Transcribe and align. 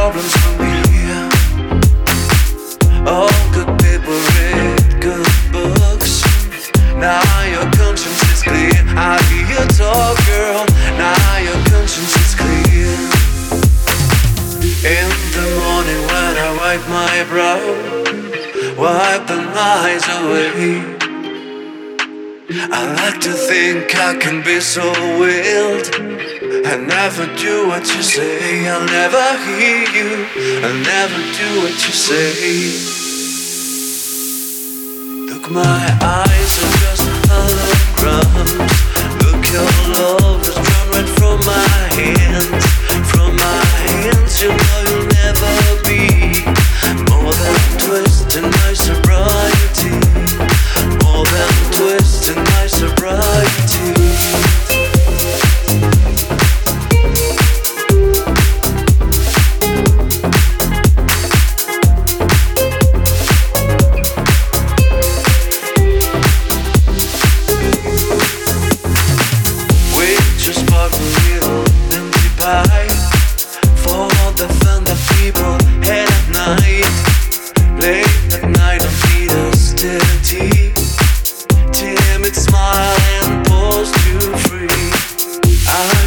problems 0.00 0.34
for 0.42 0.52
me. 0.62 0.74
All 3.12 3.40
good 3.56 3.70
people 3.84 4.18
read 4.32 4.80
good 5.06 5.28
books. 5.52 6.12
Now 7.06 7.42
your 7.54 7.68
conscience 7.80 8.22
is 8.32 8.42
clear. 8.48 8.80
I 8.96 9.20
hear 9.28 9.46
you 9.52 9.62
talk, 9.80 10.16
girl. 10.30 10.64
Now 11.04 11.32
your 11.48 11.60
conscience 11.72 12.14
is 12.24 12.32
clear. 12.40 12.92
In 14.96 15.08
the 15.36 15.46
morning 15.60 16.02
when 16.10 16.34
I 16.48 16.50
wipe 16.60 16.84
my 17.00 17.16
brow, 17.32 17.62
wipe 18.82 19.24
the 19.32 19.40
lies 19.56 20.06
away. 20.18 20.70
I 22.78 22.80
like 23.00 23.20
to 23.28 23.32
think 23.48 23.94
I 24.08 24.16
can 24.22 24.42
be 24.48 24.60
so 24.60 24.86
wild. 25.20 26.39
I 26.70 26.76
never 26.76 27.26
do 27.34 27.66
what 27.66 27.82
you 27.82 28.00
say, 28.00 28.68
I'll 28.68 28.86
never 28.86 29.26
hear 29.42 29.82
you. 29.90 30.24
I'll 30.62 30.78
never 30.78 31.18
do 31.34 31.48
what 31.62 31.74
you 31.74 31.92
say. 31.92 32.30
Look, 35.26 35.50
my 35.50 35.82
eyes 36.00 36.52
are 36.62 36.76
just 36.78 37.08
holograms. 37.26 38.54
Look, 39.18 39.42
your 39.50 39.66
love 39.98 40.42
is 40.46 40.54
drawn 40.54 40.86
right 40.94 41.10
from 41.18 41.38
my 41.44 41.66
hands. 41.98 42.64
From 43.10 43.34
my 43.34 43.64
hands, 43.90 44.40
you 44.40 44.50
know 44.50 44.80
you'll 44.90 44.99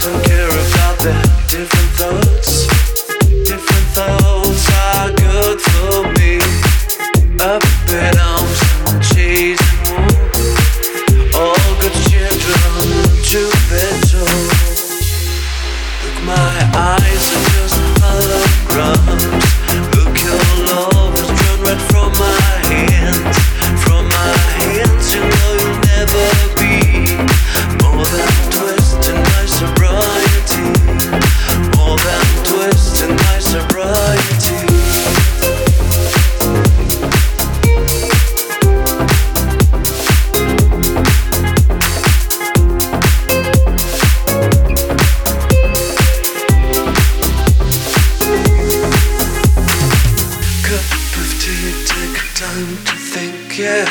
don't 0.00 0.24
care 0.24 0.48
about 0.48 0.98
the 1.00 1.12
different 1.48 1.90
thoughts. 1.96 2.23
Of 51.24 51.32
tea, 51.40 51.72
take 51.88 52.20
time 52.36 52.72
to 52.88 52.96
think, 53.12 53.58
yeah. 53.58 53.88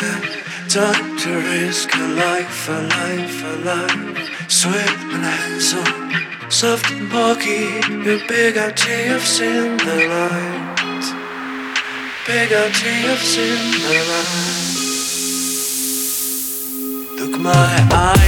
Time 0.69 1.17
to 1.17 1.29
risk 1.51 1.89
a 1.95 2.07
life, 2.25 2.69
a 2.69 2.79
life, 2.99 3.43
a 3.43 3.53
life. 3.65 4.51
Sweat 4.51 4.97
and 5.13 5.23
hands 5.23 5.73
on, 5.73 6.51
soft 6.51 6.91
and 6.91 7.09
pokey. 7.09 7.81
Your 8.05 8.19
big 8.27 8.55
ITF's 8.55 9.39
in 9.39 9.77
the 9.77 9.97
light. 10.13 11.05
Big 12.27 12.49
ITF's 12.51 13.37
in 13.37 13.61
the 13.83 13.95
light. 14.11 14.81
Look, 17.19 17.35
my 17.41 17.73
eyes 17.91 18.22